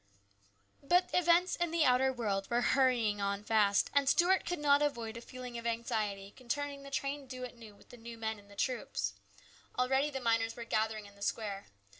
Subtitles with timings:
[0.81, 5.15] But events in the outer world were hurrying on fast, and Stuart could not avoid
[5.15, 8.49] a feeling of anxiety concerning the train due at noon with the new men and
[8.49, 9.13] the troops.
[9.77, 11.67] Already the miners were gathering in the square.